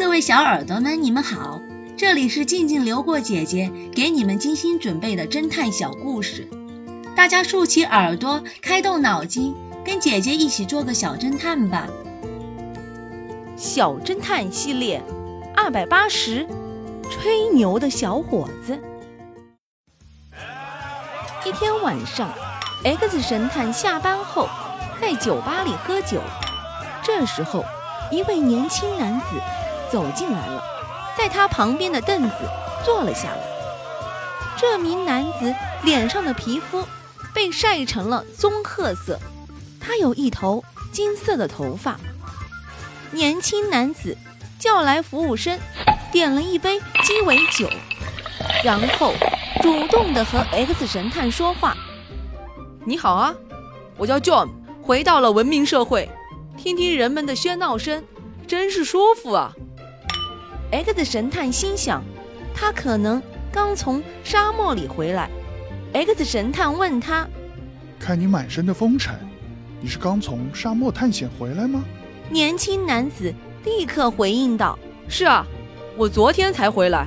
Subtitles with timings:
[0.00, 1.60] 各位小耳朵们，你们好，
[1.98, 6.48] 这里是静静流过姐姐给你们精心准备的侦探小故事，
[7.14, 9.54] 大家竖起耳朵，开动脑筋，
[9.84, 11.86] 跟姐姐一起做个小侦探吧。
[13.58, 15.02] 小侦探系列
[15.54, 16.46] 二百八十，
[17.10, 18.80] 吹牛的小伙子。
[21.44, 22.32] 一天晚上
[22.84, 24.48] ，X 神探下班后
[24.98, 26.22] 在酒吧里喝酒，
[27.02, 27.62] 这时候
[28.10, 29.26] 一位年轻男子。
[29.90, 30.62] 走进来了，
[31.16, 32.34] 在他旁边的凳子
[32.84, 33.40] 坐了下来。
[34.56, 36.86] 这名男子脸上的皮肤
[37.34, 39.18] 被晒成了棕褐色，
[39.80, 40.62] 他有一头
[40.92, 41.98] 金色的头发。
[43.10, 44.16] 年轻男子
[44.58, 45.58] 叫来服务生，
[46.12, 47.68] 点了一杯鸡尾酒，
[48.62, 49.14] 然后
[49.62, 51.74] 主动的和 X 神探说话
[52.84, 53.34] ：“你好啊，
[53.96, 54.48] 我叫 John，
[54.82, 56.08] 回到了文明社会，
[56.56, 58.04] 听听人们的喧闹声，
[58.46, 59.52] 真是舒服啊。”
[60.70, 62.02] X 神探心想，
[62.54, 65.28] 他可能刚从沙漠里回来。
[65.92, 67.26] X 神探问他
[67.98, 69.14] ：“看你满身的风尘，
[69.80, 71.82] 你是刚从沙漠探险回来吗？”
[72.30, 75.44] 年轻男子立刻回应道：“是啊，
[75.96, 77.06] 我昨天才回来，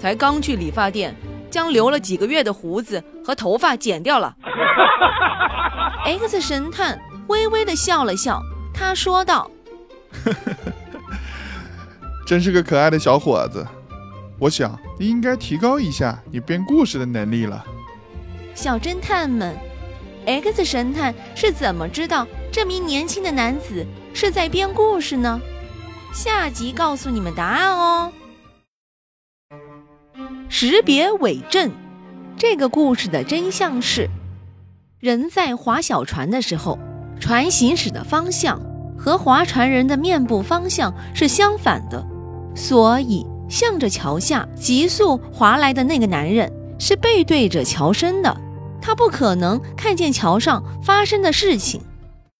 [0.00, 1.14] 才刚去理发店，
[1.48, 4.34] 将留了几个月的胡子和头发剪掉了。
[6.04, 8.42] ”X 神探微微的笑了笑，
[8.74, 9.48] 他说道
[10.24, 10.72] ：“呵呵呵。”
[12.26, 13.66] 真是个可爱的小伙子，
[14.38, 17.64] 我想你应该提高一下你编故事的能力了。
[18.54, 19.54] 小侦探们
[20.24, 25.40] ，X 神探是怎么知道这名年轻的男子是在编故事呢？
[26.12, 28.12] 下集告诉你们答案哦。
[30.48, 31.70] 识别伪证，
[32.38, 34.08] 这个故事的真相是：
[34.98, 36.78] 人在划小船的时候，
[37.20, 38.60] 船行驶的方向
[38.96, 42.13] 和划船人的面部方向是相反的。
[42.54, 48.36] 所以，向着桥下急速滑来的那个男人是背对着桥身的，
[48.80, 51.80] 他不可能看见桥上发生的事情。